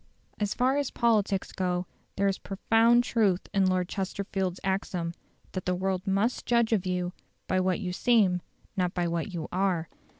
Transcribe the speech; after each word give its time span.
As 0.39 0.55
far 0.55 0.77
as 0.77 0.89
politics 0.89 1.51
go 1.51 1.85
there 2.15 2.27
is 2.27 2.39
profound 2.39 3.03
truth 3.03 3.41
in 3.53 3.67
Lord 3.67 3.87
Chesterfield's 3.87 4.59
axiom, 4.63 5.13
that 5.51 5.65
"the 5.65 5.75
world 5.75 6.07
must 6.07 6.47
judge 6.47 6.73
of 6.73 6.87
you 6.87 7.13
by 7.45 7.59
what 7.59 7.79
you 7.79 7.93
seem, 7.93 8.41
not 8.75 8.95
by 8.95 9.07
what 9.07 9.31
you 9.31 9.47
are". 9.51 9.87